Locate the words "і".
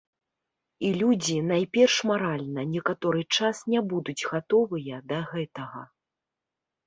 0.87-0.89